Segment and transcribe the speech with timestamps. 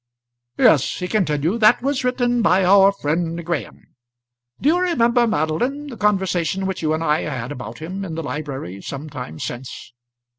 [0.57, 3.93] "Yes," he continued, "that was written by our friend Graham.
[4.59, 8.23] Do you remember, Madeline, the conversation which you and I had about him in the
[8.23, 9.93] library some time since?"